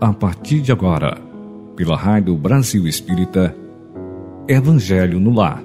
[0.00, 1.18] a partir de agora,
[1.76, 3.54] pela Rádio Brasil Espírita,
[4.48, 5.62] Evangelho no Lar.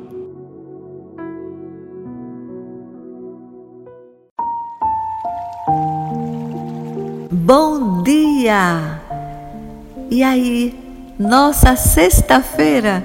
[7.31, 9.01] Bom dia!
[10.11, 10.77] E aí,
[11.17, 13.01] nossa sexta-feira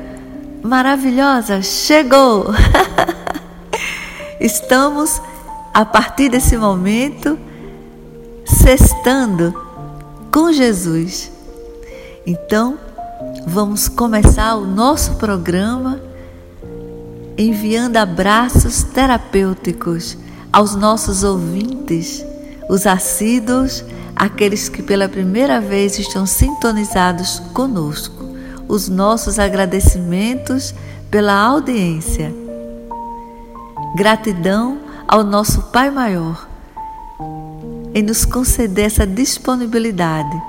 [0.64, 2.46] maravilhosa chegou!
[4.40, 5.22] Estamos,
[5.72, 7.38] a partir desse momento,
[8.44, 9.69] sextando
[10.30, 11.30] com Jesus.
[12.26, 12.78] Então,
[13.46, 16.00] vamos começar o nosso programa
[17.36, 20.16] enviando abraços terapêuticos
[20.52, 22.24] aos nossos ouvintes,
[22.68, 23.84] os assíduos,
[24.14, 28.30] aqueles que pela primeira vez estão sintonizados conosco.
[28.68, 30.72] Os nossos agradecimentos
[31.10, 32.32] pela audiência.
[33.96, 36.49] Gratidão ao nosso Pai Maior
[37.94, 40.40] em nos conceder essa disponibilidade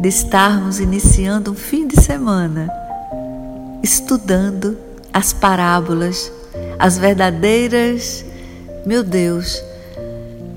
[0.00, 2.70] de estarmos iniciando um fim de semana
[3.82, 4.76] estudando
[5.12, 6.32] as parábolas,
[6.78, 8.24] as verdadeiras,
[8.84, 9.62] meu Deus,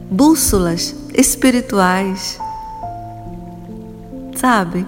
[0.10, 2.40] bússolas espirituais.
[4.36, 4.86] Sabe?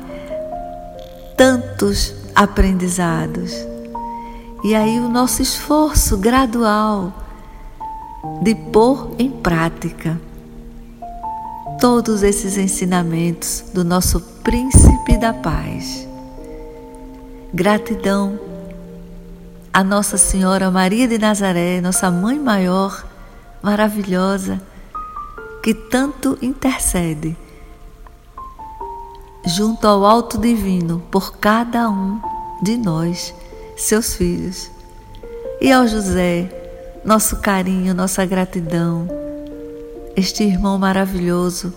[1.37, 3.53] Tantos aprendizados.
[4.63, 7.13] E aí o nosso esforço gradual
[8.41, 10.19] de pôr em prática
[11.81, 16.07] todos esses ensinamentos do nosso Príncipe da Paz.
[17.51, 18.39] Gratidão
[19.73, 23.03] a Nossa Senhora Maria de Nazaré, nossa Mãe Maior,
[23.63, 24.61] maravilhosa,
[25.63, 27.35] que tanto intercede
[29.47, 32.21] junto ao Alto Divino por cada um
[32.61, 33.33] de nós,
[33.75, 34.69] seus filhos.
[35.59, 36.47] E ao José,
[37.03, 39.20] nosso carinho, nossa gratidão
[40.15, 41.73] este irmão maravilhoso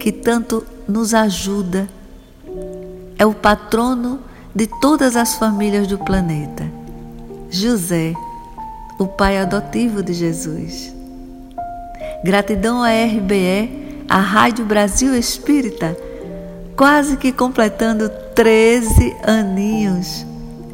[0.00, 1.88] que tanto nos ajuda,
[3.18, 4.20] é o patrono
[4.54, 6.70] de todas as famílias do planeta.
[7.50, 8.12] José,
[8.98, 10.94] o pai adotivo de Jesus.
[12.22, 15.96] Gratidão à RBE, a Rádio Brasil Espírita,
[16.76, 20.26] quase que completando 13 aninhos,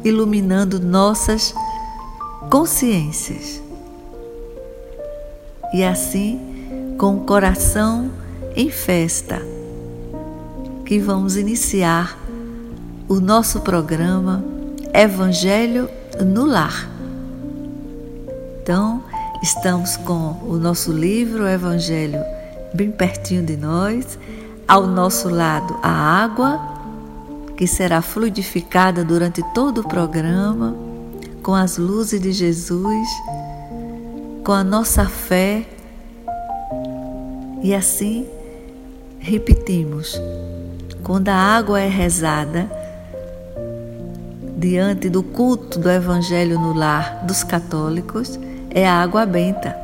[0.03, 1.53] iluminando nossas
[2.49, 3.61] consciências
[5.73, 6.39] e assim,
[6.97, 8.11] com o coração
[8.55, 9.41] em festa,
[10.85, 12.17] que vamos iniciar
[13.07, 14.43] o nosso programa
[14.93, 15.89] Evangelho
[16.25, 16.89] no Lar.
[18.61, 19.03] Então,
[19.41, 22.19] estamos com o nosso livro, o Evangelho,
[22.73, 24.19] bem pertinho de nós,
[24.67, 26.59] ao nosso lado a água,
[27.57, 30.75] que será fluidificada durante todo o programa,
[31.41, 33.07] com as luzes de Jesus
[34.43, 35.63] com a nossa fé
[37.61, 38.27] e assim
[39.19, 40.19] repetimos.
[41.03, 42.69] Quando a água é rezada,
[44.57, 49.75] diante do culto do Evangelho no lar dos católicos, é a água benta.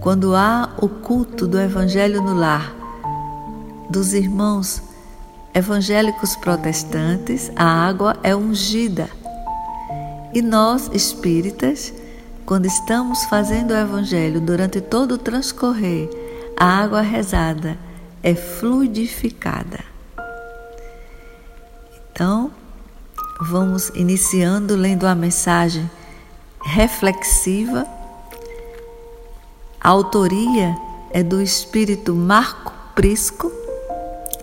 [0.00, 2.74] Quando há o culto do Evangelho no lar
[3.90, 4.82] dos irmãos
[5.52, 9.10] evangélicos protestantes, a água é ungida.
[10.32, 11.92] E nós, espíritas,
[12.50, 16.10] quando estamos fazendo o Evangelho durante todo o transcorrer,
[16.58, 17.78] a água rezada
[18.24, 19.78] é fluidificada.
[22.10, 22.50] Então,
[23.40, 25.88] vamos iniciando lendo a mensagem
[26.60, 27.86] reflexiva.
[29.80, 30.76] A autoria
[31.12, 33.52] é do espírito Marco Prisco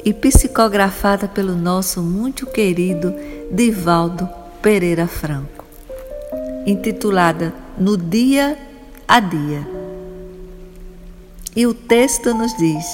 [0.06, 3.14] e psicografada pelo nosso muito querido
[3.52, 4.30] Divaldo
[4.62, 5.66] Pereira Franco,
[6.66, 8.58] intitulada no dia
[9.08, 9.68] a dia.
[11.56, 12.86] E o texto nos diz: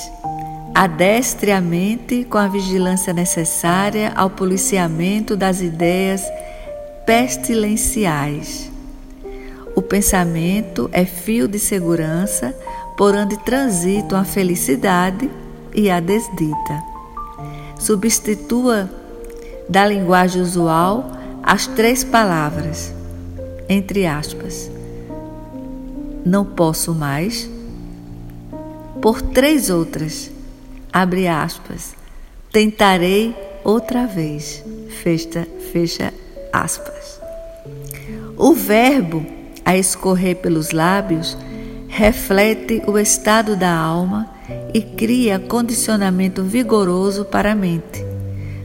[0.74, 6.24] adestre a mente com a vigilância necessária ao policiamento das ideias
[7.06, 8.72] pestilenciais.
[9.76, 12.56] O pensamento é fio de segurança
[12.96, 15.30] por onde transitam a felicidade
[15.74, 16.84] e a desdita.
[17.80, 18.90] Substitua
[19.68, 21.12] da linguagem usual
[21.42, 22.94] as três palavras,
[23.68, 24.72] entre aspas,
[26.26, 27.50] não posso mais,
[29.02, 30.32] por três outras,
[30.92, 31.94] abre aspas,
[32.52, 34.64] tentarei outra vez,
[35.02, 36.14] fecha, fecha
[36.52, 37.20] aspas.
[38.38, 39.26] O verbo
[39.66, 41.38] a escorrer pelos lábios
[41.88, 44.30] reflete o estado da alma
[44.74, 48.04] e cria condicionamento vigoroso para a mente.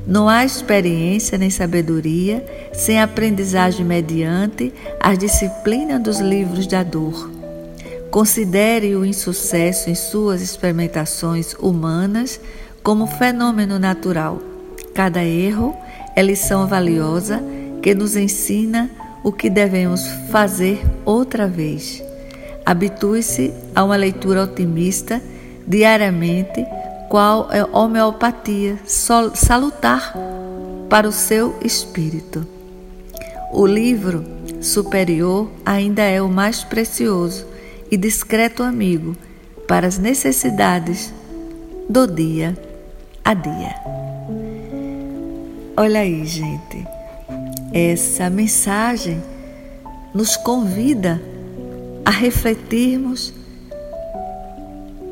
[0.07, 7.38] Não há experiência nem sabedoria sem aprendizagem mediante a disciplina dos livros da dor.
[8.11, 12.41] Considere o insucesso em suas experimentações humanas
[12.83, 14.39] como fenômeno natural.
[14.95, 15.77] Cada erro
[16.17, 17.43] é lição valiosa
[17.83, 18.91] que nos ensina
[19.23, 22.03] o que devemos fazer outra vez.
[22.65, 25.21] Habitue-se a uma leitura otimista
[25.67, 26.65] diariamente,
[27.11, 30.15] qual é homeopatia salutar
[30.89, 32.47] para o seu espírito.
[33.53, 34.25] O livro
[34.63, 37.47] superior ainda é o mais precioso
[37.91, 39.17] e discreto amigo
[39.67, 41.13] para as necessidades
[41.89, 42.57] do dia
[43.25, 43.75] a dia.
[45.77, 46.87] Olha aí, gente,
[47.73, 49.23] essa mensagem
[50.13, 51.21] nos convida
[52.05, 53.33] a refletirmos,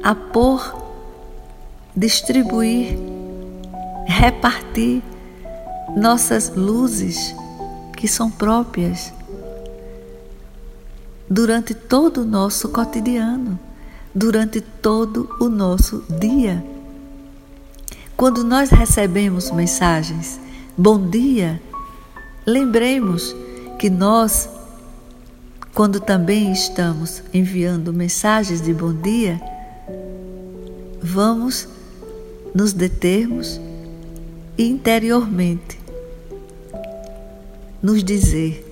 [0.03, 0.75] a pôr,
[1.95, 2.97] distribuir,
[4.07, 5.03] repartir
[5.97, 7.35] nossas luzes
[7.97, 9.13] que são próprias
[11.29, 13.59] durante todo o nosso cotidiano,
[14.15, 16.65] durante todo o nosso dia.
[18.17, 20.41] Quando nós recebemos mensagens,
[20.77, 21.61] bom dia,
[22.47, 23.35] lembremos
[23.79, 24.49] que nós,
[25.75, 29.41] quando também estamos enviando mensagens de bom dia,
[31.03, 31.69] vamos
[32.55, 33.61] nos determos
[34.57, 35.79] interiormente
[37.83, 38.66] nos dizer: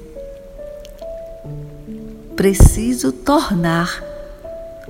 [2.36, 4.02] preciso tornar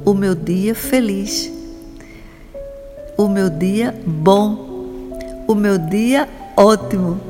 [0.05, 1.51] o meu dia feliz,
[3.17, 5.13] o meu dia bom,
[5.47, 7.21] o meu dia ótimo,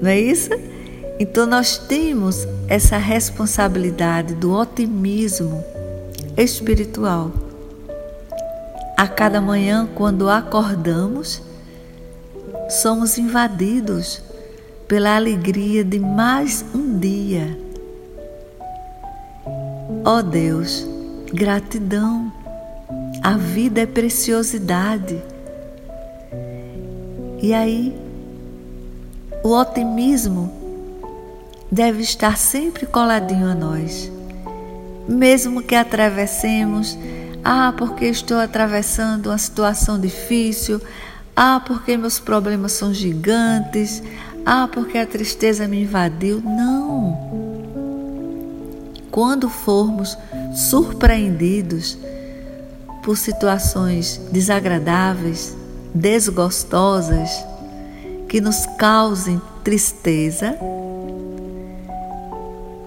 [0.00, 0.50] não é isso?
[1.18, 5.62] Então nós temos essa responsabilidade do otimismo
[6.36, 7.30] espiritual.
[8.96, 11.42] A cada manhã, quando acordamos,
[12.68, 14.22] somos invadidos
[14.86, 17.69] pela alegria de mais um dia.
[20.04, 20.86] Ó oh Deus,
[21.32, 22.32] gratidão.
[23.22, 25.22] A vida é preciosidade.
[27.42, 27.94] E aí,
[29.42, 30.52] o otimismo
[31.70, 34.10] deve estar sempre coladinho a nós.
[35.08, 36.96] Mesmo que atravessemos,
[37.44, 40.80] ah, porque estou atravessando uma situação difícil,
[41.34, 44.02] ah, porque meus problemas são gigantes,
[44.44, 46.40] ah, porque a tristeza me invadiu.
[46.40, 47.49] Não.
[49.10, 50.16] Quando formos
[50.54, 51.98] surpreendidos
[53.02, 55.56] por situações desagradáveis,
[55.94, 57.30] desgostosas,
[58.28, 60.56] que nos causem tristeza,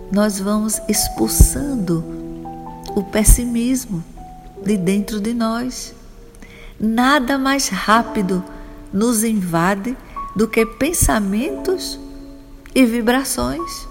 [0.09, 2.03] nós vamos expulsando
[2.95, 4.03] o pessimismo
[4.63, 5.93] de dentro de nós.
[6.79, 8.43] Nada mais rápido
[8.93, 9.97] nos invade
[10.35, 11.99] do que pensamentos
[12.73, 13.87] e vibrações.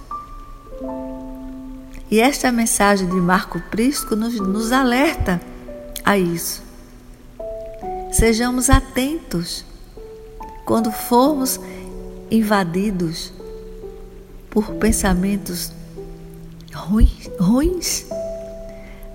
[2.13, 5.41] E esta mensagem de Marco Prisco nos, nos alerta
[6.05, 6.63] a isso.
[8.13, 9.65] Sejamos atentos
[10.67, 11.59] quando formos
[12.31, 13.33] invadidos
[14.51, 15.73] por pensamentos
[16.75, 18.07] ruins, ruins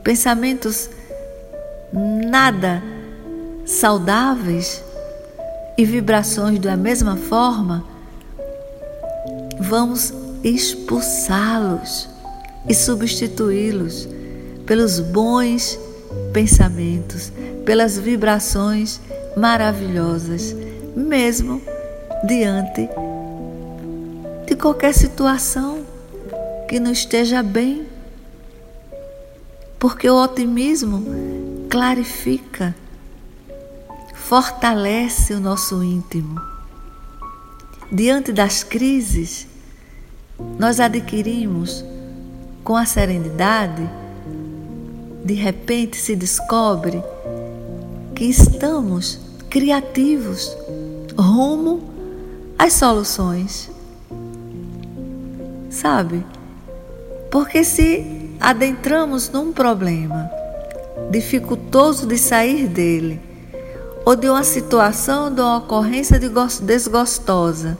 [0.03, 0.89] pensamentos
[1.93, 2.81] nada
[3.63, 4.83] saudáveis
[5.77, 7.85] e vibrações da mesma forma,
[9.59, 10.11] vamos
[10.43, 12.16] expulsá-los
[12.67, 14.07] e substituí-los
[14.65, 15.79] pelos bons
[16.33, 17.31] pensamentos,
[17.65, 18.99] pelas vibrações
[19.35, 20.55] maravilhosas,
[20.95, 21.61] mesmo
[22.25, 22.89] diante
[24.45, 25.85] de qualquer situação
[26.67, 27.85] que não esteja bem.
[29.79, 31.05] Porque o otimismo
[31.69, 32.75] clarifica
[34.13, 36.41] fortalece o nosso íntimo.
[37.89, 39.47] Diante das crises,
[40.59, 41.85] nós adquirimos
[42.67, 43.89] com a serenidade,
[45.23, 47.01] de repente se descobre
[48.13, 50.53] que estamos criativos
[51.17, 51.79] rumo
[52.59, 53.71] às soluções.
[55.69, 56.25] Sabe?
[57.31, 60.29] Porque se adentramos num problema
[61.09, 63.21] dificultoso de sair dele,
[64.05, 67.77] ou de uma situação, de uma ocorrência desgostosa.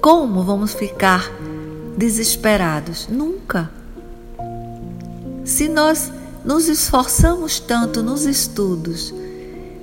[0.00, 1.28] Como vamos ficar
[1.98, 3.08] desesperados?
[3.10, 3.70] Nunca.
[5.44, 6.12] Se nós
[6.44, 9.12] nos esforçamos tanto nos estudos,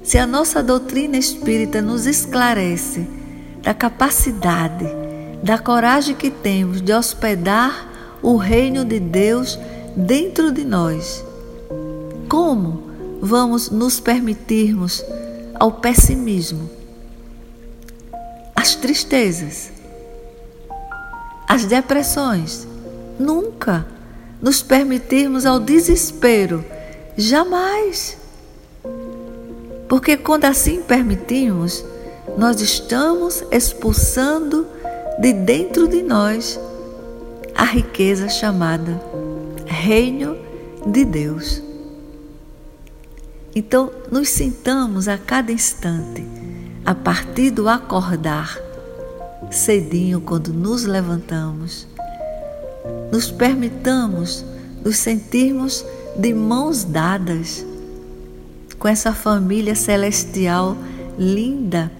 [0.02, 3.06] se a nossa doutrina espírita nos esclarece
[3.62, 4.86] da capacidade,
[5.44, 9.60] da coragem que temos de hospedar o reino de Deus
[9.96, 11.24] dentro de nós,
[12.30, 12.84] como
[13.22, 15.04] vamos nos permitirmos
[15.56, 16.70] ao pessimismo,
[18.56, 19.75] às tristezas,
[21.48, 22.68] às depressões.
[23.20, 23.86] Nunca
[24.42, 26.64] nos permitirmos ao desespero.
[27.18, 28.18] Jamais.
[29.88, 31.84] Porque quando assim permitimos,
[32.38, 34.68] nós estamos expulsando
[35.20, 36.60] de dentro de nós
[37.56, 39.02] a riqueza chamada
[39.66, 40.38] Reino
[40.86, 41.62] de Deus.
[43.56, 46.26] Então, nos sintamos a cada instante,
[46.86, 48.60] a partir do acordar,
[49.52, 51.88] cedinho, quando nos levantamos,
[53.12, 54.46] nos permitamos
[54.86, 55.84] nos sentirmos
[56.16, 57.66] de mãos dadas
[58.78, 60.78] com essa família celestial
[61.18, 61.92] linda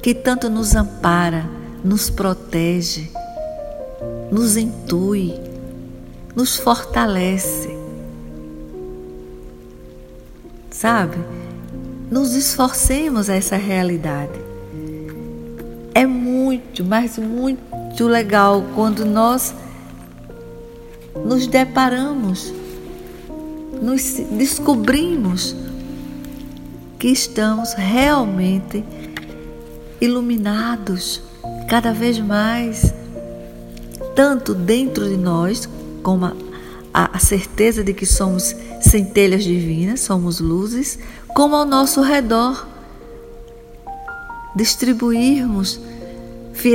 [0.00, 1.44] que tanto nos ampara,
[1.82, 3.10] nos protege,
[4.30, 5.34] nos intui,
[6.36, 7.76] nos fortalece.
[10.70, 11.16] Sabe?
[12.10, 14.49] Nos esforcemos a essa realidade.
[16.82, 19.54] Mas muito legal quando nós
[21.24, 22.52] nos deparamos,
[23.80, 25.54] nos descobrimos
[26.98, 28.84] que estamos realmente
[30.00, 31.22] iluminados
[31.68, 32.92] cada vez mais,
[34.14, 35.68] tanto dentro de nós,
[36.02, 36.36] como a,
[36.92, 40.98] a certeza de que somos centelhas divinas, somos luzes,
[41.34, 42.66] como ao nosso redor.
[44.54, 45.80] Distribuirmos,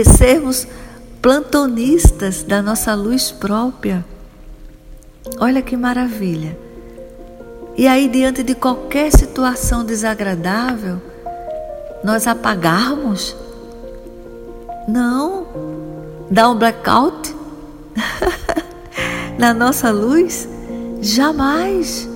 [0.04, 0.68] sermos
[1.22, 4.06] plantonistas da nossa luz própria.
[5.40, 6.58] Olha que maravilha!
[7.78, 11.02] E aí, diante de qualquer situação desagradável,
[12.04, 13.36] nós apagarmos?
[14.88, 15.46] Não.
[16.32, 17.36] Dá um blackout
[19.38, 20.48] na nossa luz?
[21.02, 22.08] Jamais.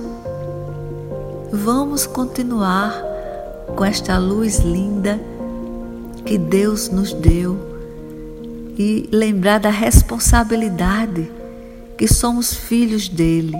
[1.52, 3.02] Vamos continuar
[3.76, 5.20] com esta luz linda
[6.24, 7.58] que Deus nos deu
[8.78, 11.30] e lembrar da responsabilidade
[11.96, 13.56] que somos filhos dele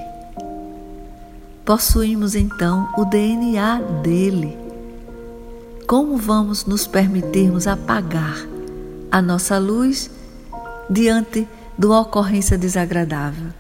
[1.70, 4.58] possuímos então o DNA dele.
[5.86, 8.44] Como vamos nos permitirmos apagar
[9.08, 10.10] a nossa luz
[10.90, 11.46] diante
[11.78, 13.52] de uma ocorrência desagradável?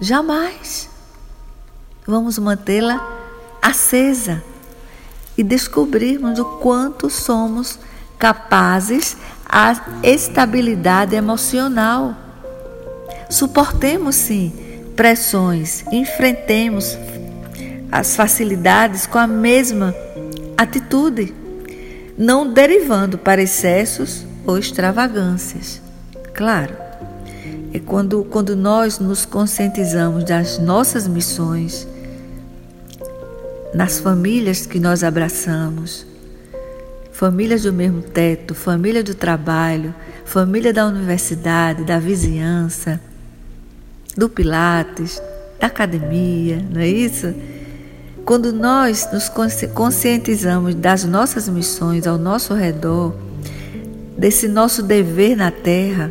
[0.00, 0.88] Jamais.
[2.06, 3.06] Vamos mantê-la
[3.60, 4.42] acesa
[5.36, 7.78] e descobrirmos o quanto somos
[8.20, 9.16] capazes
[9.48, 12.14] a estabilidade emocional.
[13.28, 14.52] Suportemos sim
[14.94, 16.96] pressões, enfrentemos
[17.90, 19.94] as facilidades com a mesma
[20.56, 21.34] atitude,
[22.18, 25.80] não derivando para excessos ou extravagâncias.
[26.34, 26.76] Claro,
[27.72, 31.88] é quando, quando nós nos conscientizamos das nossas missões,
[33.72, 36.09] nas famílias que nós abraçamos,
[37.20, 42.98] famílias do mesmo teto, família do trabalho, família da universidade, da vizinhança,
[44.16, 45.20] do Pilates,
[45.60, 47.34] da academia, não é isso?
[48.24, 49.30] Quando nós nos
[49.74, 53.14] conscientizamos das nossas missões ao nosso redor,
[54.16, 56.10] desse nosso dever na terra,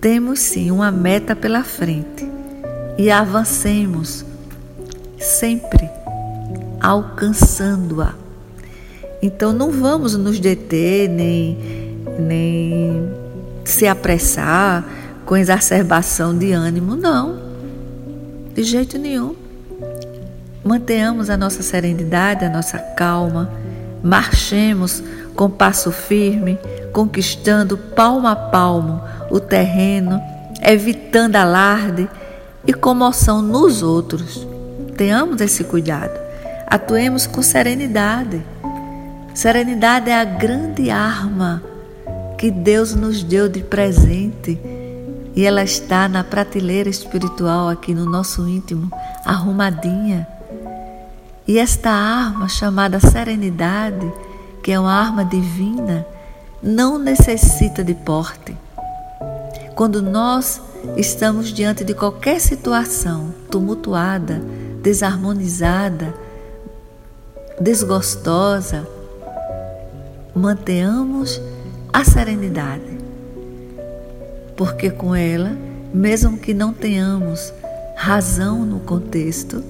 [0.00, 2.28] temos sim uma meta pela frente
[2.98, 4.24] e avancemos
[5.20, 5.88] sempre
[6.80, 8.29] alcançando-a.
[9.22, 11.58] Então não vamos nos deter nem,
[12.18, 13.10] nem
[13.64, 14.84] se apressar
[15.26, 17.38] com exacerbação de ânimo, não,
[18.54, 19.34] de jeito nenhum.
[20.64, 23.50] Mantenhamos a nossa serenidade, a nossa calma,
[24.02, 25.02] marchemos
[25.34, 26.58] com passo firme,
[26.92, 29.00] conquistando palmo a palmo
[29.30, 30.20] o terreno,
[30.62, 32.08] evitando alarde
[32.66, 34.46] e comoção nos outros.
[34.96, 36.18] Tenhamos esse cuidado.
[36.66, 38.42] Atuemos com serenidade.
[39.34, 41.62] Serenidade é a grande arma
[42.36, 44.58] que Deus nos deu de presente
[45.34, 48.90] e ela está na prateleira espiritual aqui no nosso íntimo,
[49.24, 50.26] arrumadinha.
[51.46, 54.12] E esta arma chamada serenidade,
[54.62, 56.06] que é uma arma divina,
[56.62, 58.56] não necessita de porte.
[59.74, 60.60] Quando nós
[60.96, 64.42] estamos diante de qualquer situação tumultuada,
[64.82, 66.12] desarmonizada,
[67.60, 68.86] desgostosa,
[70.40, 71.40] mantenhamos
[71.92, 72.98] a serenidade,
[74.56, 75.56] porque com ela,
[75.92, 77.52] mesmo que não tenhamos
[77.94, 79.62] razão no contexto,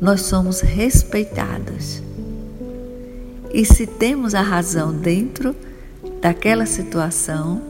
[0.00, 2.00] nós somos respeitadas.
[3.52, 5.54] E se temos a razão dentro
[6.20, 7.60] daquela situação,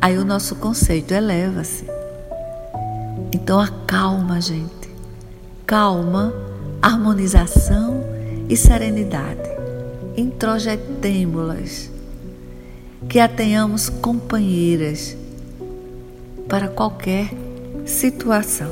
[0.00, 1.84] aí o nosso conceito eleva-se.
[3.32, 4.88] Então acalma, gente.
[5.66, 6.32] Calma,
[6.80, 8.02] harmonização
[8.48, 9.55] e serenidade.
[10.16, 11.90] Introjetemo-las.
[13.08, 15.16] Que a tenhamos companheiras
[16.48, 17.28] para qualquer
[17.84, 18.70] situação.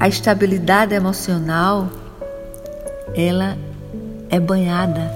[0.00, 1.88] A estabilidade emocional,
[3.14, 3.56] ela
[4.30, 5.12] é banhada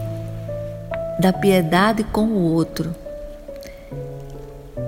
[1.18, 2.94] da piedade com o outro.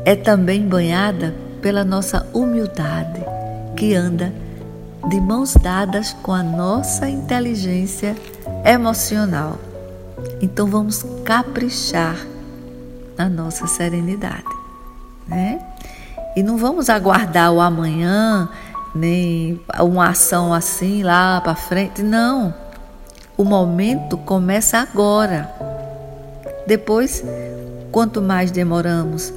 [0.05, 3.21] É também banhada pela nossa humildade,
[3.77, 4.33] que anda
[5.09, 8.15] de mãos dadas com a nossa inteligência
[8.65, 9.68] emocional.
[10.41, 12.17] Então vamos caprichar
[13.17, 14.45] na nossa serenidade,
[15.27, 15.61] né?
[16.37, 18.49] E não vamos aguardar o amanhã,
[18.95, 22.55] nem uma ação assim lá para frente, não.
[23.37, 25.53] O momento começa agora.
[26.67, 27.25] Depois,
[27.91, 29.33] quanto mais demoramos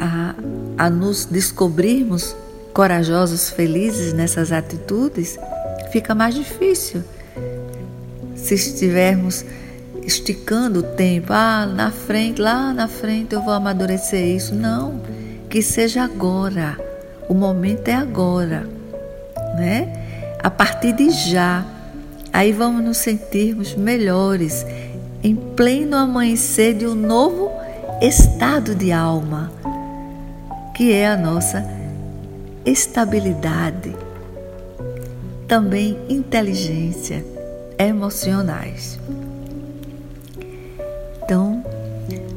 [0.00, 0.34] a,
[0.78, 2.36] a nos descobrirmos
[2.72, 5.38] corajosos, felizes nessas atitudes,
[5.90, 7.02] fica mais difícil.
[8.34, 9.44] Se estivermos
[10.06, 14.54] esticando o tempo, ah, na frente, lá na frente eu vou amadurecer isso.
[14.54, 15.00] Não,
[15.48, 16.78] que seja agora.
[17.28, 18.68] O momento é agora,
[19.56, 20.36] né?
[20.42, 21.64] A partir de já,
[22.32, 24.66] aí vamos nos sentirmos melhores,
[25.22, 27.50] em pleno amanhecer de um novo
[28.02, 29.50] estado de alma,
[30.76, 31.64] que é a nossa
[32.64, 33.96] estabilidade,
[35.48, 37.24] também inteligência
[37.78, 38.98] emocionais.
[41.24, 41.64] Então,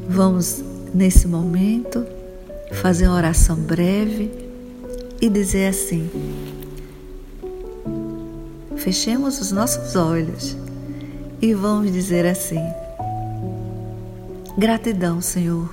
[0.08, 0.64] vamos
[0.94, 2.06] nesse momento
[2.72, 4.32] fazer uma oração breve
[5.20, 6.10] e dizer assim:
[8.78, 10.56] fechemos os nossos olhos
[11.42, 12.62] e vamos dizer assim:
[14.58, 15.70] gratidão, Senhor,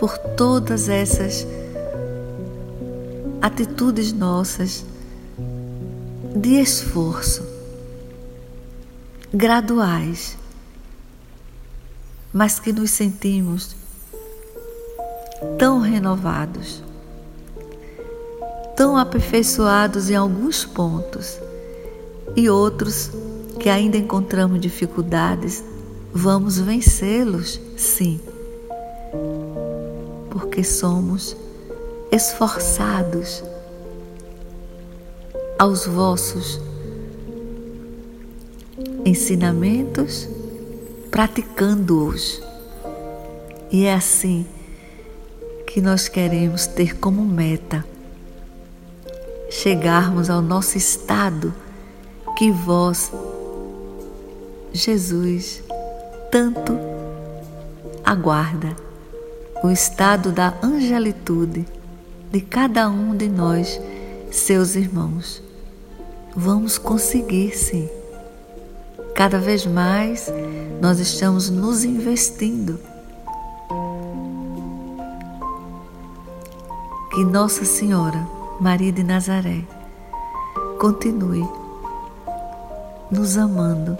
[0.00, 1.46] por todas essas
[3.40, 4.84] atitudes nossas
[6.34, 7.46] de esforço,
[9.32, 10.37] graduais,
[12.38, 13.74] mas que nos sentimos
[15.58, 16.80] tão renovados,
[18.76, 21.36] tão aperfeiçoados em alguns pontos
[22.36, 23.10] e outros
[23.58, 25.64] que ainda encontramos dificuldades,
[26.14, 28.20] vamos vencê-los, sim,
[30.30, 31.36] porque somos
[32.12, 33.42] esforçados
[35.58, 36.60] aos vossos
[39.04, 40.28] ensinamentos,
[41.10, 42.42] praticando-os.
[43.70, 44.46] E é assim
[45.66, 47.84] que nós queremos ter como meta
[49.50, 51.54] chegarmos ao nosso estado
[52.36, 53.12] que vós,
[54.72, 55.62] Jesus,
[56.30, 56.78] tanto
[58.04, 58.76] aguarda
[59.62, 61.66] o estado da angelitude
[62.30, 63.80] de cada um de nós,
[64.30, 65.42] seus irmãos.
[66.36, 67.88] Vamos conseguir sim.
[69.14, 70.30] Cada vez mais
[70.80, 72.78] nós estamos nos investindo.
[77.10, 78.26] Que Nossa Senhora,
[78.60, 79.64] Maria de Nazaré,
[80.78, 81.44] continue
[83.10, 83.96] nos amando,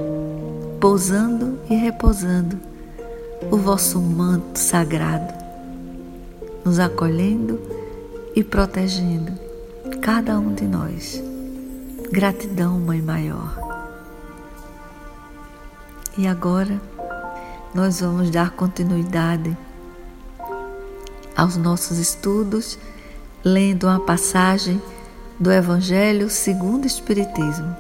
[0.81, 2.59] pousando e repousando
[3.51, 5.33] o vosso manto sagrado,
[6.65, 7.61] nos acolhendo
[8.37, 9.33] e protegendo
[10.01, 11.23] cada um de nós.
[12.13, 13.68] Gratidão, Mãe Maior.
[16.19, 16.83] E agora
[17.73, 19.57] nós vamos dar continuidade
[21.37, 22.77] aos nossos estudos,
[23.45, 24.83] lendo uma passagem
[25.39, 27.77] do Evangelho segundo o Espiritismo.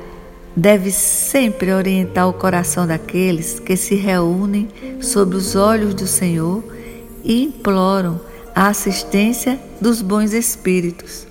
[0.56, 4.70] deve sempre orientar o coração daqueles que se reúnem
[5.02, 6.64] sob os olhos do Senhor
[7.26, 8.22] e imploram
[8.56, 11.28] a assistência dos bons espíritos.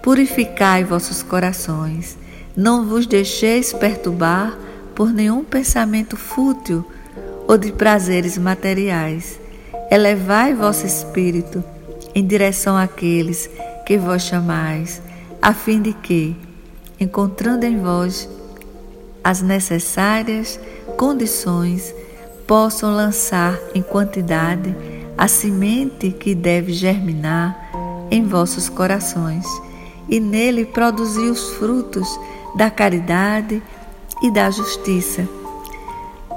[0.00, 2.16] Purificai vossos corações,
[2.56, 4.58] não vos deixeis perturbar
[4.94, 6.84] por nenhum pensamento fútil
[7.46, 9.40] ou de prazeres materiais.
[9.90, 11.64] Elevai vosso espírito
[12.14, 13.48] em direção àqueles
[13.86, 15.00] que vós chamais,
[15.40, 16.36] a fim de que,
[16.98, 18.28] encontrando em vós
[19.22, 20.60] as necessárias
[20.96, 21.94] condições,
[22.46, 24.74] possam lançar em quantidade
[25.16, 27.70] a semente que deve germinar
[28.10, 29.46] em vossos corações
[30.08, 32.08] e nele produzir os frutos
[32.54, 33.62] da caridade
[34.22, 35.28] e da justiça.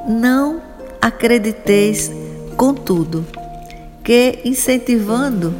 [0.07, 0.61] Não
[1.01, 2.11] acrediteis,
[2.55, 3.25] contudo,
[4.03, 5.53] que incentivando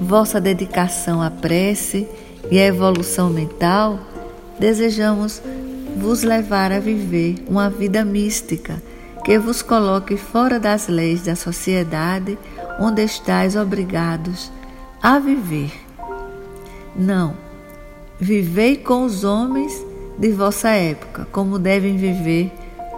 [0.00, 2.06] vossa dedicação à prece
[2.50, 3.98] e à evolução mental,
[4.58, 5.42] desejamos
[5.96, 8.82] vos levar a viver uma vida mística
[9.24, 12.38] que vos coloque fora das leis da sociedade
[12.78, 14.52] onde estáis obrigados
[15.02, 15.72] a viver.
[16.94, 17.34] Não,
[18.20, 19.84] vivei com os homens
[20.18, 22.52] de vossa época, como devem viver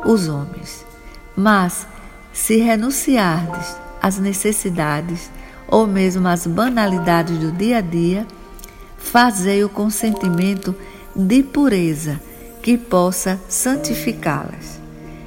[0.05, 0.85] os homens.
[1.37, 1.87] Mas,
[2.33, 5.31] se renunciardes às necessidades
[5.67, 8.27] ou mesmo às banalidades do dia a dia,
[8.97, 10.75] fazei o consentimento
[11.15, 12.21] de pureza
[12.63, 14.81] que possa santificá-las.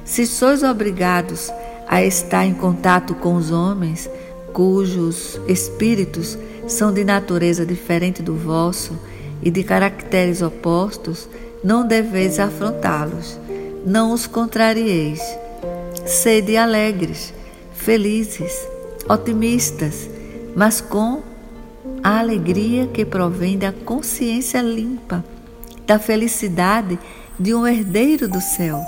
[0.04, 1.50] Se sois obrigados
[1.88, 4.08] a estar em contato com os homens,
[4.52, 8.98] cujos espíritos são de natureza diferente do vosso
[9.42, 11.28] e de caracteres opostos,
[11.62, 13.38] não deveis afrontá-los,
[13.86, 15.20] não os contrarieis.
[16.04, 17.32] Sede alegres,
[17.74, 18.52] felizes,
[19.08, 20.08] otimistas,
[20.54, 21.22] mas com
[22.02, 25.24] a alegria que provém da consciência limpa,
[25.86, 26.98] da felicidade
[27.38, 28.80] de um herdeiro do céu,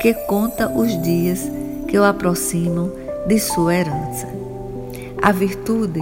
[0.00, 1.40] que conta os dias
[1.88, 2.92] que o aproximam
[3.26, 4.28] de sua herança.
[5.20, 6.00] A virtude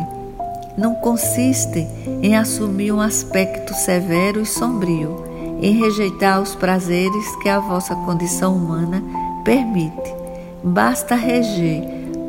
[0.76, 1.86] não consiste
[2.22, 5.29] em assumir um aspecto severo e sombrio,
[5.60, 9.02] em rejeitar os prazeres que a vossa condição humana
[9.44, 10.14] permite.
[10.62, 11.82] Basta reger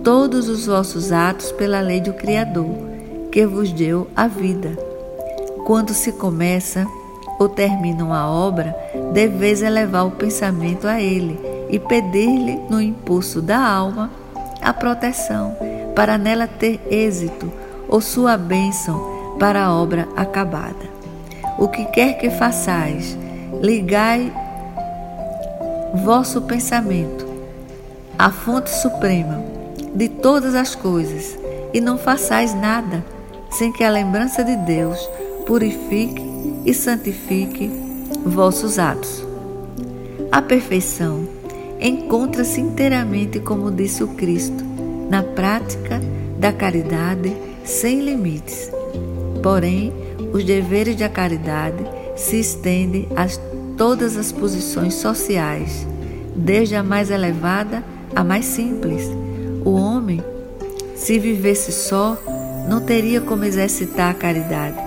[0.04, 2.76] todos os vossos atos pela lei do Criador,
[3.32, 4.78] que vos deu a vida.
[5.66, 6.88] Quando se começa
[7.40, 8.76] ou termina uma obra,
[9.14, 11.40] deveis elevar o pensamento a Ele
[11.70, 14.12] e pedir-lhe, no impulso da alma,
[14.62, 15.56] a proteção
[15.96, 17.52] para nela ter êxito
[17.88, 20.91] ou sua bênção para a obra acabada.
[21.62, 23.16] O que quer que façais,
[23.62, 24.34] ligai
[26.04, 27.24] vosso pensamento
[28.18, 29.40] à fonte suprema
[29.94, 31.38] de todas as coisas
[31.72, 33.06] e não façais nada
[33.52, 34.98] sem que a lembrança de Deus
[35.46, 36.26] purifique
[36.66, 37.70] e santifique
[38.26, 39.24] vossos atos.
[40.32, 41.28] A perfeição
[41.80, 44.64] encontra-se inteiramente, como disse o Cristo,
[45.12, 46.02] na prática
[46.40, 48.72] da caridade sem limites.
[49.44, 50.01] Porém,
[50.34, 51.84] os deveres da caridade
[52.16, 53.26] se estendem a
[53.78, 55.88] todas as posições sociais,
[56.36, 57.84] desde a mais elevada
[58.16, 59.10] à mais simples.
[59.66, 60.24] O homem,
[60.96, 62.18] se vivesse só,
[62.68, 64.78] não teria como exercitar a caridade,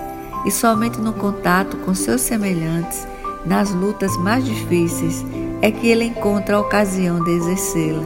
[0.45, 3.07] e somente no contato com seus semelhantes,
[3.45, 5.23] nas lutas mais difíceis,
[5.61, 8.03] é que ele encontra a ocasião de exercê-la.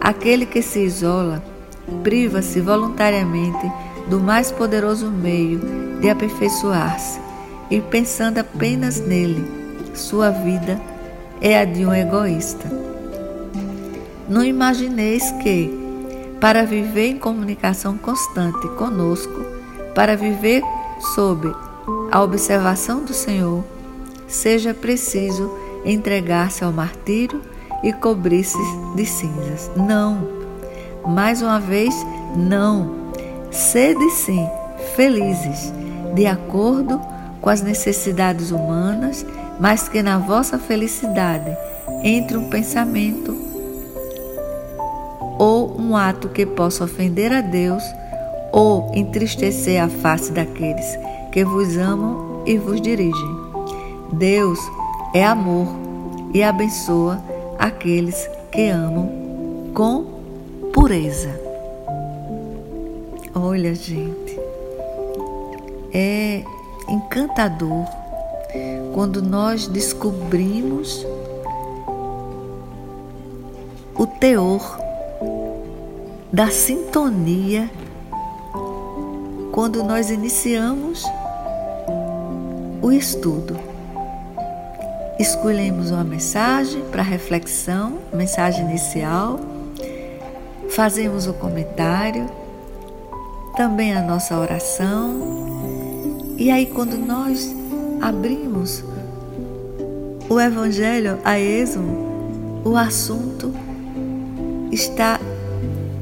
[0.00, 1.42] Aquele que se isola
[2.02, 3.70] priva-se voluntariamente
[4.08, 7.20] do mais poderoso meio de aperfeiçoar-se
[7.70, 9.44] e pensando apenas nele,
[9.94, 10.80] sua vida
[11.40, 12.68] é a de um egoísta.
[14.28, 15.70] Não imagineis que,
[16.40, 19.44] para viver em comunicação constante conosco,
[19.94, 20.62] para viver
[21.14, 21.52] sob
[22.10, 23.64] a observação do Senhor,
[24.26, 25.50] seja preciso
[25.84, 27.40] entregar-se ao martírio
[27.82, 28.58] e cobrir-se
[28.94, 29.70] de cinzas.
[29.76, 30.28] Não.
[31.06, 31.94] Mais uma vez,
[32.36, 33.12] não.
[33.50, 34.46] Sede sim
[34.94, 35.72] felizes,
[36.14, 37.00] de acordo
[37.40, 39.24] com as necessidades humanas,
[39.60, 41.56] mas que na vossa felicidade
[42.02, 43.36] entre um pensamento
[45.38, 47.82] ou um ato que possa ofender a Deus
[48.52, 50.98] ou entristecer a face daqueles
[51.30, 53.36] que vos amam e vos dirigem.
[54.12, 54.58] Deus
[55.14, 55.68] é amor
[56.32, 57.22] e abençoa
[57.58, 60.04] aqueles que amam com
[60.72, 61.40] pureza.
[63.34, 64.27] Olha, gente,
[66.00, 66.44] é
[66.88, 67.84] encantador
[68.94, 71.04] quando nós descobrimos
[73.96, 74.78] o teor
[76.32, 77.68] da sintonia
[79.50, 81.04] quando nós iniciamos
[82.80, 83.58] o estudo.
[85.18, 89.40] Escolhemos uma mensagem para reflexão, mensagem inicial,
[90.70, 92.30] fazemos o comentário
[93.56, 95.57] também a nossa oração.
[96.38, 97.52] E aí, quando nós
[98.00, 98.84] abrimos
[100.28, 103.52] o Evangelho a esmo, o assunto
[104.70, 105.18] está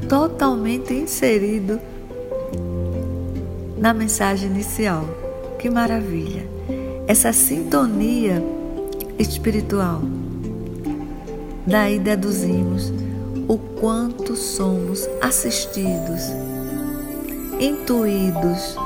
[0.06, 1.80] totalmente inserido
[3.78, 5.06] na mensagem inicial.
[5.58, 6.46] Que maravilha!
[7.06, 8.44] Essa sintonia
[9.18, 10.02] espiritual.
[11.66, 12.92] Daí deduzimos
[13.48, 16.30] o quanto somos assistidos
[17.58, 18.76] intuídos,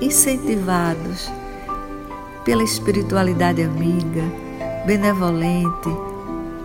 [0.00, 1.30] incentivados
[2.44, 4.22] pela espiritualidade amiga,
[4.86, 5.88] benevolente,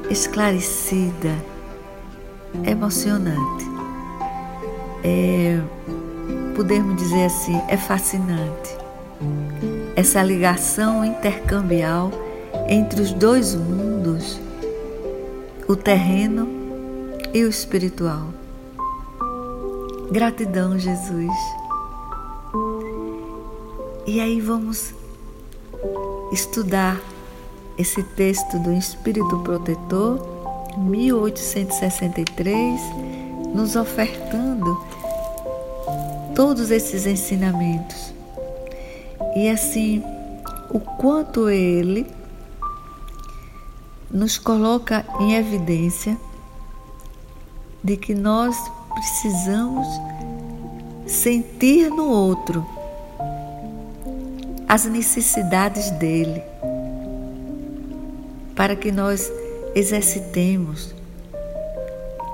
[0.10, 1.36] esclarecida,
[2.64, 3.66] emocionante.
[5.04, 5.60] É,
[6.56, 8.76] podemos dizer assim, é fascinante.
[9.96, 12.12] Essa ligação intercambial
[12.68, 14.40] entre os dois mundos,
[15.68, 16.48] o terreno
[17.34, 18.28] e o espiritual.
[20.12, 21.61] Gratidão, Jesus.
[24.14, 24.94] E aí vamos
[26.34, 27.00] estudar
[27.78, 30.20] esse texto do Espírito Protetor,
[30.80, 32.82] 1863,
[33.56, 34.78] nos ofertando
[36.36, 38.14] todos esses ensinamentos.
[39.34, 40.04] E assim,
[40.70, 42.06] o quanto ele
[44.12, 46.18] nos coloca em evidência
[47.82, 48.58] de que nós
[48.94, 49.88] precisamos
[51.08, 52.81] sentir no outro
[54.72, 56.42] as necessidades dele,
[58.56, 59.30] para que nós
[59.76, 60.96] exercitemos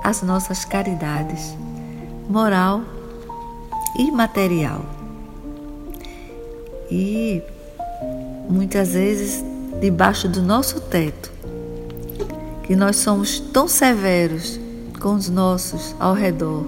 [0.04, 1.52] as nossas caridades
[2.28, 2.84] moral
[3.98, 4.86] e material.
[6.88, 7.42] E
[8.48, 9.42] muitas vezes
[9.80, 11.32] debaixo do nosso teto,
[12.62, 14.60] que nós somos tão severos
[15.00, 16.64] com os nossos ao redor,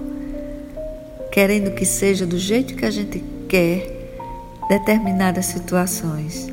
[1.31, 4.00] querendo que seja do jeito que a gente quer
[4.69, 6.47] determinadas situações.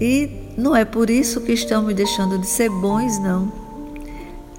[0.00, 3.52] E não é por isso que estamos deixando de ser bons, não.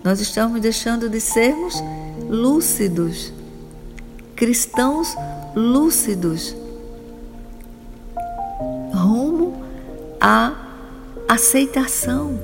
[0.04, 1.82] Nós estamos deixando de sermos
[2.30, 3.34] lúcidos,
[4.36, 5.16] cristãos
[5.56, 6.56] lúcidos,
[8.94, 9.62] rumo
[10.20, 10.54] à
[11.28, 12.40] aceitação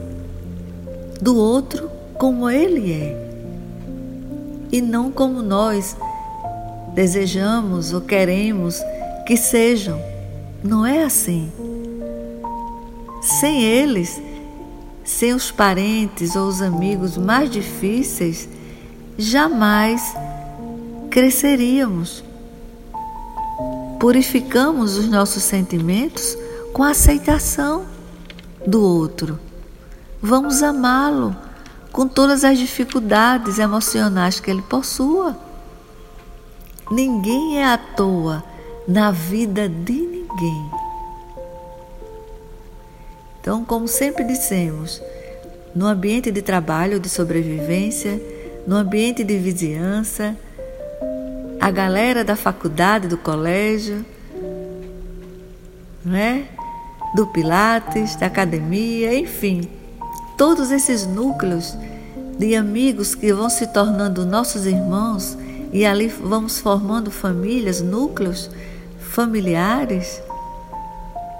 [1.21, 3.27] do outro como ele é
[4.71, 5.95] e não como nós
[6.97, 8.81] desejamos ou queremos
[9.23, 10.01] que sejam.
[10.63, 11.51] Não é assim.
[13.21, 14.19] Sem eles,
[15.05, 18.49] sem os parentes ou os amigos mais difíceis,
[19.15, 20.01] jamais
[21.11, 22.23] cresceríamos.
[23.99, 26.35] Purificamos os nossos sentimentos
[26.73, 27.85] com a aceitação
[28.65, 29.39] do outro.
[30.19, 31.35] Vamos amá-lo
[31.91, 35.45] com todas as dificuldades emocionais que ele possua.
[36.89, 38.43] Ninguém é à toa
[38.87, 40.71] na vida de ninguém.
[43.41, 45.01] Então, como sempre dissemos,
[45.75, 48.21] no ambiente de trabalho, de sobrevivência,
[48.65, 50.35] no ambiente de vizinhança,
[51.59, 54.05] a galera da faculdade, do colégio,
[56.03, 56.47] né?
[57.15, 59.69] do Pilates, da academia, enfim,
[60.37, 61.77] todos esses núcleos
[62.37, 65.37] de amigos que vão se tornando nossos irmãos
[65.77, 68.49] e ali vamos formando famílias, núcleos
[68.99, 70.19] familiares,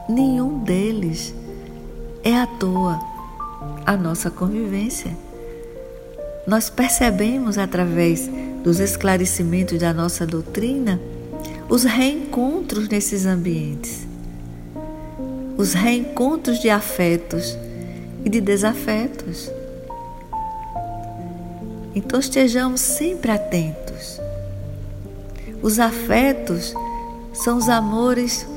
[0.08, 1.34] nenhum deles
[2.24, 3.00] é à toa
[3.84, 5.18] a nossa convivência.
[6.46, 8.30] Nós percebemos através
[8.64, 11.02] dos esclarecimentos da nossa doutrina
[11.68, 14.06] os reencontros nesses ambientes,
[15.58, 17.58] os reencontros de afetos
[18.24, 19.52] e de desafetos.
[21.96, 24.17] Então estejamos sempre atentos.
[25.68, 26.74] Os afetos
[27.34, 28.48] são os amores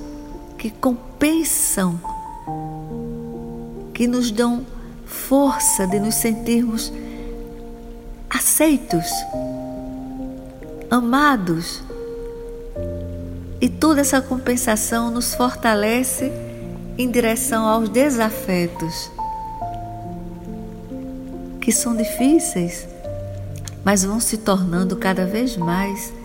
[0.56, 2.00] que compensam,
[3.92, 4.64] que nos dão
[5.04, 6.92] força de nos sentirmos
[8.30, 9.06] aceitos,
[10.88, 11.82] amados.
[13.60, 16.30] E toda essa compensação nos fortalece
[16.96, 19.10] em direção aos desafetos,
[21.60, 22.86] que são difíceis,
[23.84, 26.19] mas vão se tornando cada vez mais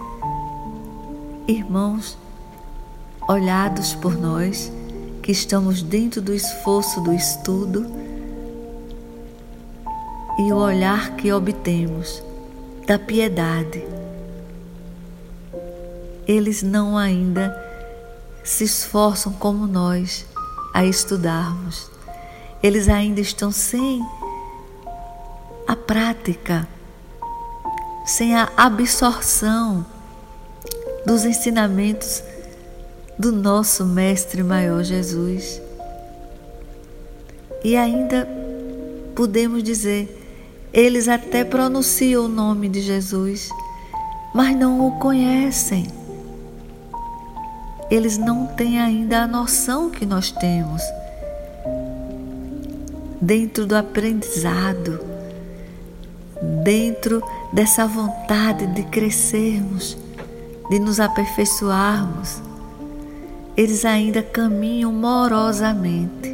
[1.48, 2.18] irmãos
[3.28, 4.72] olhados por nós
[5.22, 7.86] que estamos dentro do esforço do estudo
[10.38, 12.22] e o olhar que obtemos
[12.86, 13.84] da piedade.
[16.28, 17.56] Eles não ainda
[18.44, 20.26] se esforçam como nós
[20.74, 21.90] a estudarmos.
[22.62, 24.02] Eles ainda estão sem
[25.68, 26.68] a prática
[28.06, 29.84] sem a absorção
[31.06, 32.24] dos ensinamentos
[33.18, 35.62] do nosso Mestre Maior Jesus.
[37.64, 38.28] E ainda
[39.16, 40.22] podemos dizer,
[40.74, 43.50] eles até pronunciam o nome de Jesus,
[44.34, 45.88] mas não o conhecem.
[47.90, 50.82] Eles não têm ainda a noção que nós temos
[53.22, 55.00] dentro do aprendizado,
[56.64, 59.98] dentro dessa vontade de crescermos,
[60.70, 62.42] de nos aperfeiçoarmos,
[63.56, 66.34] eles ainda caminham morosamente.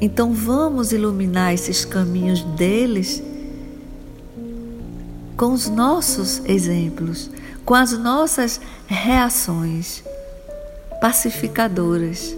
[0.00, 3.22] Então vamos iluminar esses caminhos deles
[5.36, 7.30] com os nossos exemplos,
[7.64, 10.02] com as nossas reações
[11.00, 12.36] pacificadoras.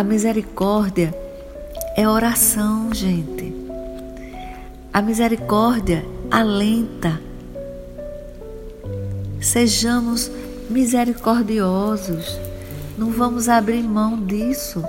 [0.00, 1.14] A misericórdia
[1.94, 3.54] é oração, gente.
[4.92, 7.20] A misericórdia alenta.
[9.40, 10.30] Sejamos
[10.68, 12.38] misericordiosos.
[12.96, 14.84] Não vamos abrir mão disso.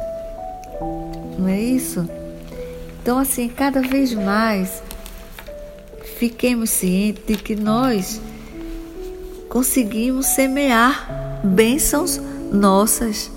[1.40, 2.08] Não é isso?
[3.02, 4.84] Então, assim, cada vez mais
[6.18, 8.22] fiquemos cientes de que nós
[9.50, 13.32] conseguimos semear bênçãos nossas,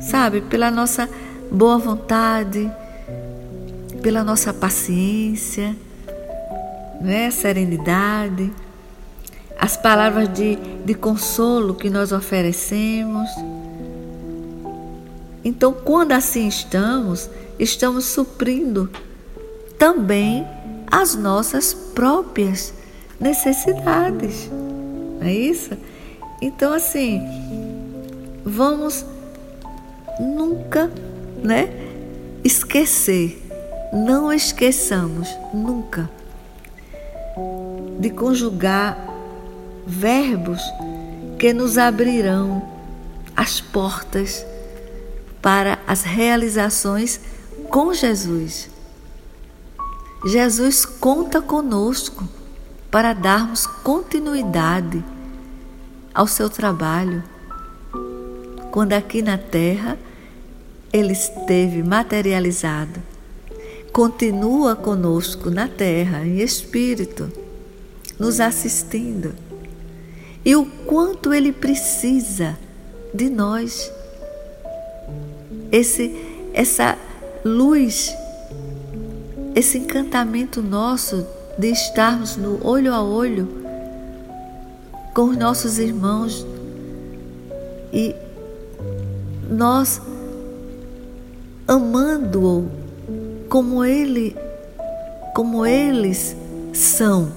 [0.00, 1.08] sabe, pela nossa
[1.50, 2.70] boa vontade,
[4.00, 5.74] pela nossa paciência,
[7.00, 8.52] né, serenidade,
[9.58, 13.30] as palavras de, de consolo que nós oferecemos.
[15.44, 18.90] Então, quando assim estamos, estamos suprindo
[19.78, 20.46] também
[20.86, 22.72] as nossas próprias
[23.20, 24.50] necessidades.
[24.50, 25.70] Não é isso?
[26.40, 27.20] Então, assim,
[28.44, 29.04] vamos
[30.20, 30.90] nunca,
[31.42, 31.70] né,
[32.42, 33.42] esquecer,
[33.92, 36.10] não esqueçamos nunca
[37.98, 38.98] de conjugar
[39.86, 40.60] verbos
[41.38, 42.62] que nos abrirão
[43.36, 44.44] as portas
[45.42, 47.20] para as realizações
[47.70, 48.70] com Jesus.
[50.26, 52.26] Jesus conta conosco
[52.90, 55.04] para darmos continuidade
[56.14, 57.22] ao seu trabalho.
[58.70, 59.98] Quando aqui na terra
[60.92, 63.02] ele esteve materializado,
[63.94, 67.30] continua conosco na terra em espírito,
[68.18, 69.32] nos assistindo.
[70.44, 72.58] E o quanto ele precisa
[73.14, 73.88] de nós.
[75.70, 76.12] Esse
[76.52, 76.98] essa
[77.44, 78.12] luz
[79.54, 81.24] esse encantamento nosso
[81.56, 83.48] de estarmos no olho a olho
[85.14, 86.44] com os nossos irmãos
[87.92, 88.12] e
[89.48, 90.00] nós
[91.68, 92.83] amando-o
[93.54, 94.36] como ele
[95.32, 96.34] como eles
[96.72, 97.30] são.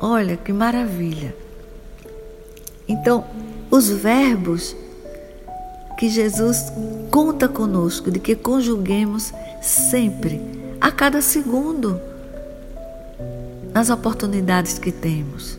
[0.00, 1.32] Olha que maravilha.
[2.88, 3.24] Então,
[3.70, 4.74] os verbos
[5.96, 6.72] que Jesus
[7.08, 10.40] conta conosco, de que conjuguemos sempre,
[10.80, 12.00] a cada segundo,
[13.72, 15.56] nas oportunidades que temos,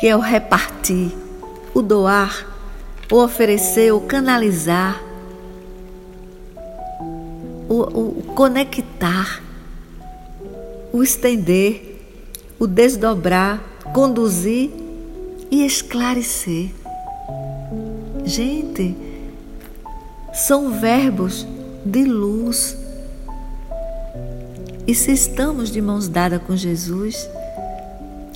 [0.00, 1.12] que é o repartir,
[1.72, 2.44] o doar,
[3.08, 5.00] o oferecer, o canalizar,
[7.68, 9.42] o, o conectar,
[10.92, 11.96] o estender,
[12.58, 14.70] o desdobrar, conduzir
[15.50, 16.70] e esclarecer.
[18.24, 18.96] Gente,
[20.32, 21.46] são verbos
[21.84, 22.76] de luz.
[24.86, 27.28] E se estamos de mãos dadas com Jesus,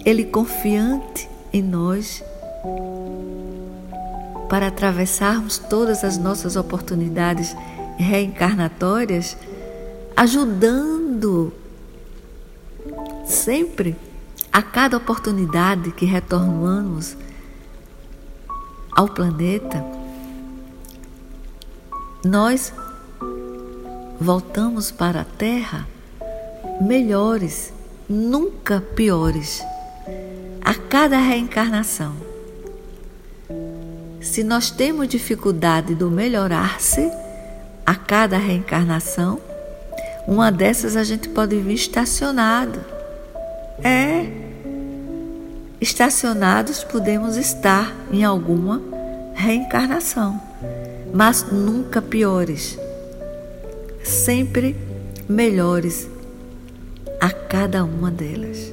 [0.04, 2.22] Ele confiante em nós,
[4.48, 7.54] para atravessarmos todas as nossas oportunidades
[8.00, 9.36] reencarnatórias,
[10.16, 11.52] ajudando
[13.26, 13.96] sempre
[14.52, 17.16] a cada oportunidade que retornamos
[18.92, 20.00] ao planeta
[22.24, 22.72] nós
[24.20, 25.88] voltamos para a Terra
[26.80, 27.72] melhores,
[28.06, 29.62] nunca piores,
[30.60, 32.14] a cada reencarnação.
[34.20, 37.10] Se nós temos dificuldade do melhorar-se
[37.84, 39.40] a cada reencarnação,
[40.26, 42.80] uma dessas a gente pode vir estacionado.
[43.82, 44.26] É,
[45.80, 48.80] estacionados podemos estar em alguma
[49.34, 50.50] reencarnação
[51.12, 52.78] mas nunca piores,
[54.02, 54.76] sempre
[55.28, 56.08] melhores
[57.20, 58.72] a cada uma delas.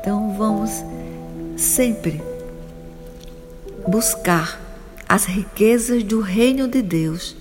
[0.00, 0.70] Então vamos
[1.56, 2.20] sempre
[3.86, 4.60] buscar
[5.08, 7.36] as riquezas do reino de Deus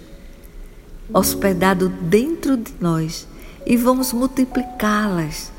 [1.14, 3.28] hospedado dentro de nós
[3.66, 5.52] e vamos multiplicá-las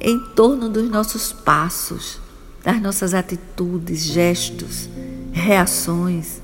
[0.00, 2.20] em torno dos nossos passos,
[2.62, 4.88] das nossas atitudes, gestos,
[5.32, 6.42] reações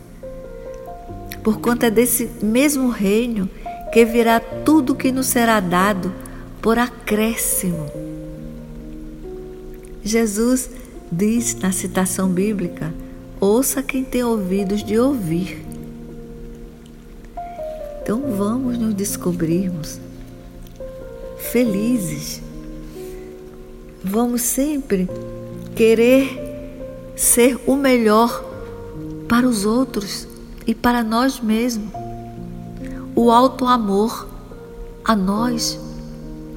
[1.42, 3.48] por conta desse mesmo reino
[3.92, 6.12] que virá tudo que nos será dado
[6.60, 7.90] por acréscimo.
[10.02, 10.70] Jesus
[11.10, 12.92] diz na citação bíblica:
[13.40, 15.64] ouça quem tem ouvidos de ouvir.
[18.02, 19.98] Então vamos nos descobrirmos
[21.50, 22.42] felizes.
[24.04, 25.08] Vamos sempre
[25.74, 26.38] querer
[27.16, 28.44] ser o melhor
[29.28, 30.28] para os outros
[30.66, 31.90] e para nós mesmos.
[33.16, 34.28] O alto amor
[35.04, 35.78] a nós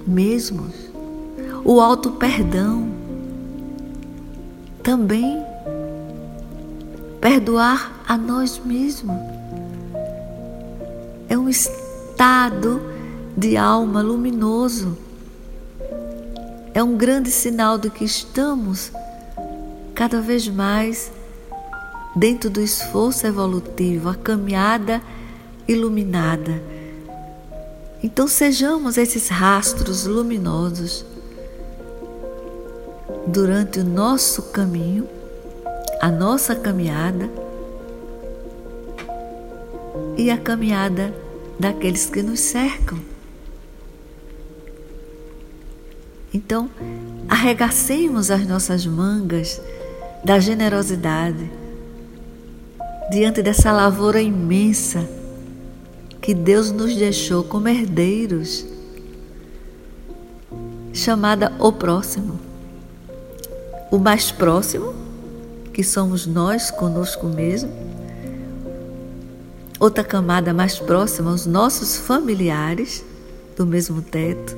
[0.06, 0.74] mesmos.
[1.64, 2.88] O alto perdão.
[4.82, 5.53] Também
[7.24, 9.16] perdoar a nós mesmos.
[11.30, 12.82] É um estado
[13.38, 14.98] de alma luminoso.
[16.74, 18.92] É um grande sinal de que estamos
[19.96, 21.14] cada vez mais
[22.14, 25.02] dentro do esforço evolutivo, a caminhada
[25.66, 26.62] iluminada.
[28.04, 31.06] Então sejamos esses rastros luminosos
[33.26, 35.08] durante o nosso caminho,
[36.04, 37.30] a nossa caminhada
[40.18, 41.14] e a caminhada
[41.58, 43.00] daqueles que nos cercam.
[46.34, 46.70] Então,
[47.30, 49.62] arregacemos as nossas mangas
[50.26, 51.50] da generosidade
[53.10, 55.08] diante dessa lavoura imensa
[56.22, 58.66] que Deus nos deixou como herdeiros,
[60.92, 62.38] chamada o próximo.
[63.90, 65.03] O mais próximo,
[65.74, 67.72] que somos nós conosco mesmo.
[69.80, 73.04] Outra camada mais próxima, os nossos familiares
[73.58, 74.56] do mesmo teto.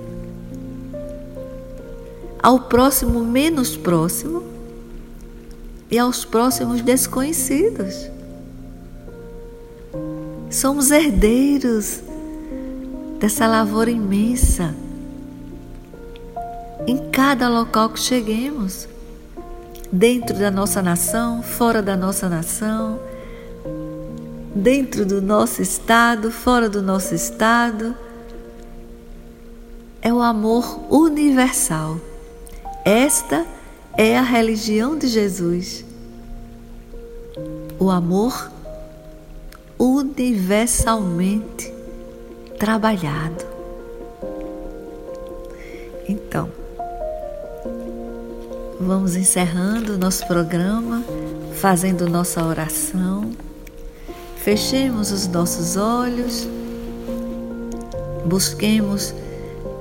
[2.44, 4.44] Ao próximo menos próximo
[5.90, 8.12] e aos próximos desconhecidos.
[10.52, 12.02] Somos herdeiros
[13.20, 14.76] dessa lavoura imensa
[16.88, 18.88] em cada local que cheguemos,
[19.96, 23.00] dentro da nossa nação, fora da nossa nação,
[24.54, 27.96] dentro do nosso estado, fora do nosso estado.
[30.02, 31.98] É o amor universal.
[32.84, 33.46] Esta
[33.98, 35.86] é a religião de Jesus.
[37.80, 38.52] O amor
[39.80, 41.74] universalmente
[42.60, 43.46] trabalhado.
[46.08, 46.52] Então,
[48.80, 51.04] vamos encerrando o nosso programa,
[51.56, 53.32] fazendo nossa oração.
[54.38, 56.48] Fechemos os nossos olhos,
[58.26, 59.14] busquemos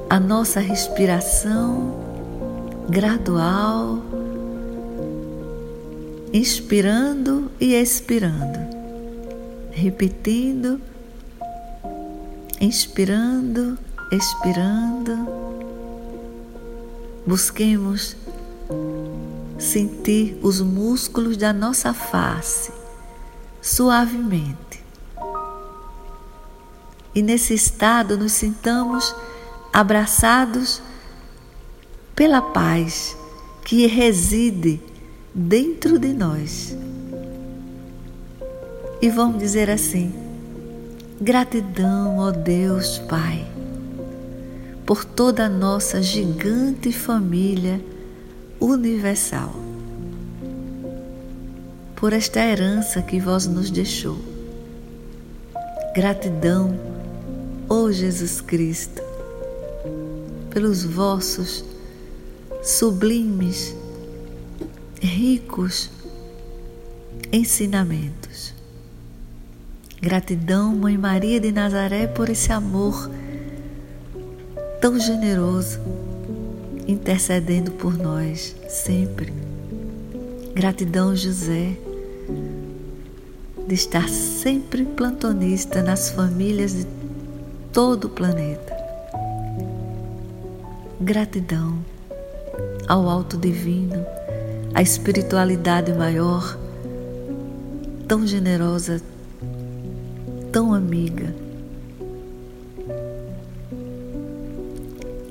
[0.08, 1.94] a nossa respiração
[2.88, 4.02] gradual,
[6.32, 8.74] inspirando e expirando
[9.74, 10.80] repetindo,
[12.60, 13.76] inspirando,
[14.12, 15.28] expirando.
[17.26, 18.16] Busquemos
[19.64, 22.72] sentir os músculos da nossa face
[23.60, 24.84] suavemente.
[27.14, 29.14] E nesse estado nos sintamos
[29.72, 30.82] abraçados
[32.14, 33.16] pela paz
[33.64, 34.80] que reside
[35.34, 36.76] dentro de nós
[39.04, 40.14] e vamos dizer assim:
[41.20, 43.46] gratidão, ó Deus Pai,
[44.86, 47.80] por toda a nossa gigante família
[48.60, 49.54] universal,
[51.96, 54.18] por esta herança que vós nos deixou.
[55.94, 56.78] Gratidão,
[57.68, 59.02] ó Jesus Cristo,
[60.50, 61.64] pelos vossos
[62.62, 63.74] sublimes,
[65.00, 65.90] ricos
[67.32, 68.54] ensinamentos.
[70.00, 73.10] Gratidão, Mãe Maria de Nazaré, por esse amor
[74.80, 75.80] tão generoso,
[76.86, 79.32] intercedendo por nós sempre.
[80.54, 81.76] Gratidão, José,
[83.66, 86.86] de estar sempre plantonista nas famílias de
[87.72, 88.74] todo o planeta.
[91.00, 91.78] Gratidão
[92.86, 94.04] ao Alto Divino,
[94.74, 96.58] à espiritualidade maior,
[98.06, 99.00] tão generosa,
[100.52, 101.43] tão amiga.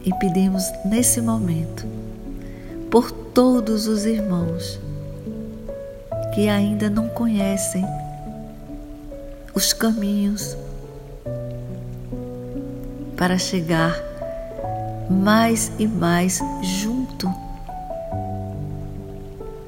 [0.06, 1.86] E pedimos nesse momento
[2.92, 4.80] por todos os irmãos
[6.34, 7.86] que ainda não conhecem
[9.54, 10.58] os caminhos
[13.16, 13.96] para chegar
[15.10, 17.32] mais e mais junto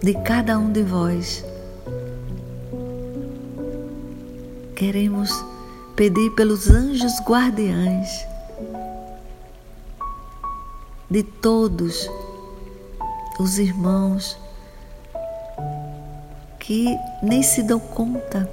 [0.01, 1.45] de cada um de vós.
[4.75, 5.31] Queremos
[5.95, 8.27] pedir pelos anjos guardiães
[11.15, 12.11] de todos
[13.39, 14.37] os irmãos
[16.59, 16.93] que
[17.23, 18.49] nem se dão conta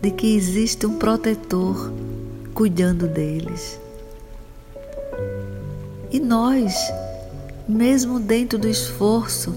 [0.00, 1.92] de que existe um protetor
[2.54, 3.80] cuidando deles.
[6.12, 6.76] E nós,
[7.66, 9.50] mesmo dentro do esforço,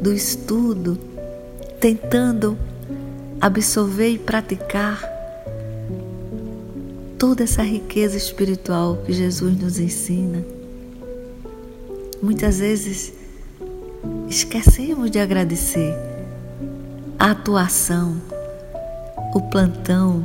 [0.00, 0.96] do estudo,
[1.80, 2.56] tentando
[3.40, 5.15] absorver e praticar
[7.26, 10.44] toda essa riqueza espiritual que Jesus nos ensina.
[12.22, 13.12] Muitas vezes
[14.28, 15.92] esquecemos de agradecer
[17.18, 18.22] a atuação,
[19.34, 20.24] o plantão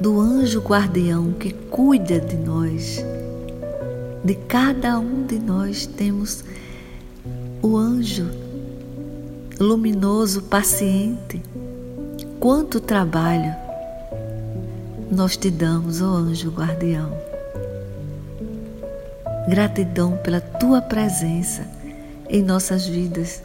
[0.00, 2.98] do anjo guardião que cuida de nós.
[4.24, 6.42] De cada um de nós temos
[7.62, 8.26] o anjo
[9.60, 11.40] luminoso, paciente.
[12.40, 13.65] Quanto trabalho
[15.10, 17.12] nós te damos, ó anjo guardião.
[19.48, 21.66] Gratidão pela tua presença
[22.28, 23.42] em nossas vidas,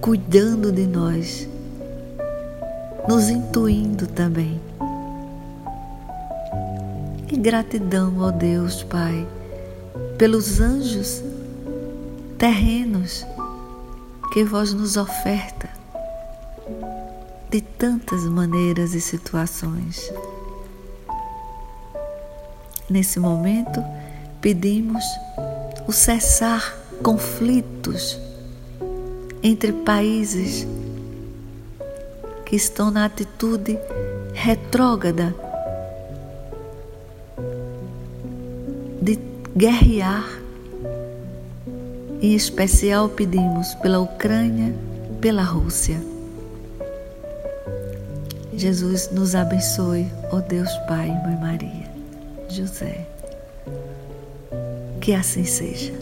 [0.00, 1.48] cuidando de nós,
[3.06, 4.60] nos intuindo também.
[7.30, 9.26] E gratidão, ó Deus Pai,
[10.16, 11.22] pelos anjos
[12.38, 13.26] terrenos
[14.32, 15.68] que vós nos oferta
[17.50, 20.10] de tantas maneiras e situações.
[22.92, 23.82] Nesse momento,
[24.42, 25.02] pedimos
[25.88, 28.18] o cessar conflitos
[29.42, 30.66] entre países
[32.44, 33.78] que estão na atitude
[34.34, 35.34] retrógrada
[39.00, 39.18] de
[39.56, 40.28] guerrear.
[42.20, 44.74] Em especial pedimos pela Ucrânia,
[45.18, 45.98] pela Rússia.
[48.52, 51.81] Jesus nos abençoe, ó Deus Pai Mãe Maria,
[52.52, 53.06] José.
[55.00, 55.92] Que assim seja.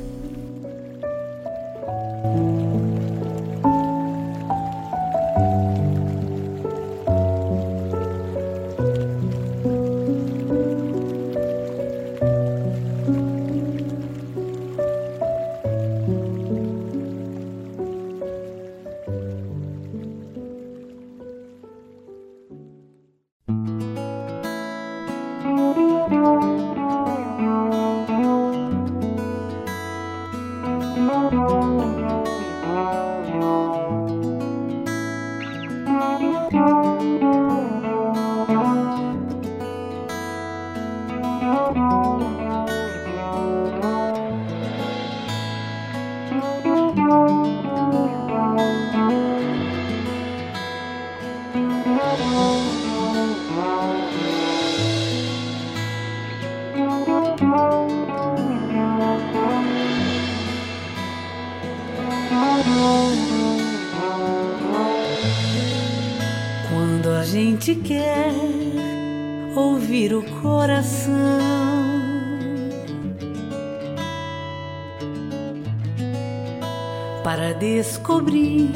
[78.20, 78.70] Descobrir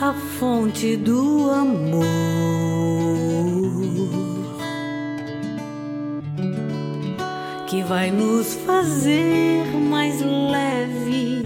[0.00, 2.04] a fonte do amor
[7.66, 11.42] que vai nos fazer mais leves,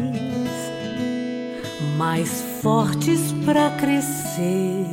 [1.97, 4.87] mais fortes para crescer.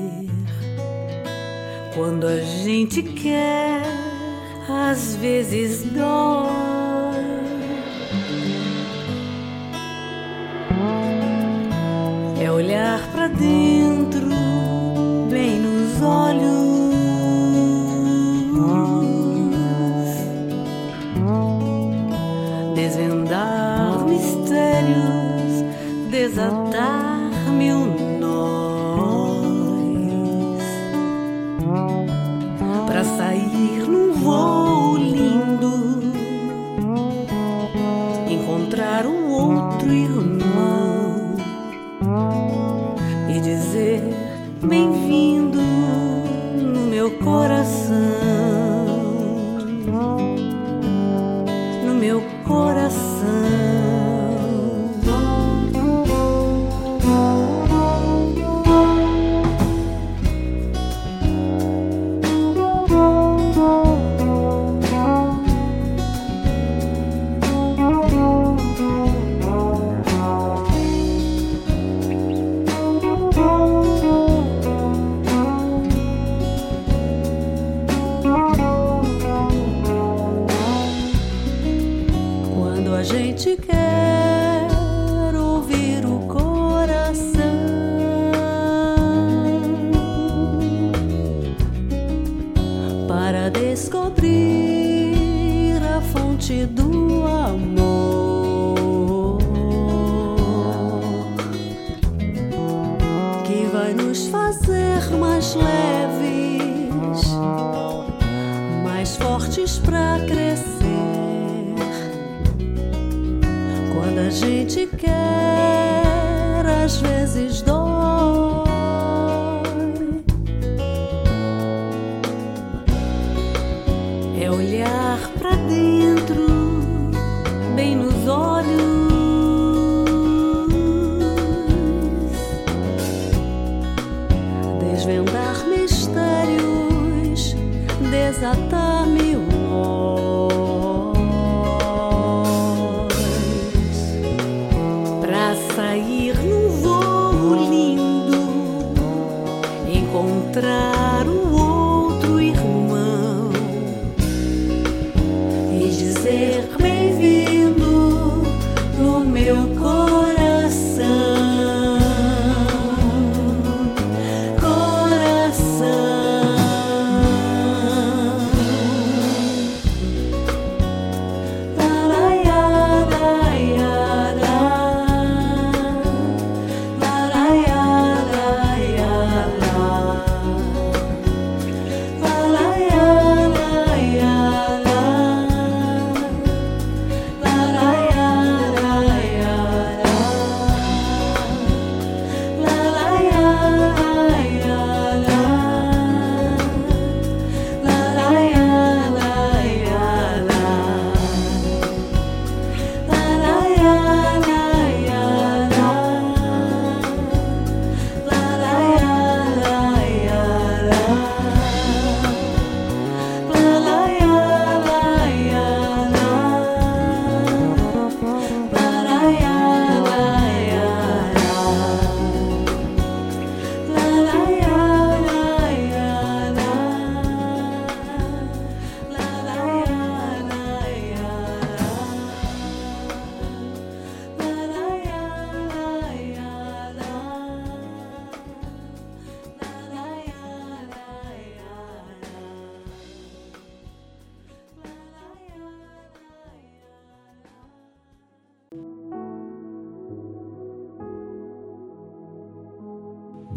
[1.95, 3.82] Quando a gente quer,
[4.70, 6.77] às vezes dói.
[12.58, 14.30] Olhar para dentro,
[15.30, 16.88] bem nos olhos.
[22.74, 25.66] Desvendar mistérios,
[26.10, 27.87] desatar mil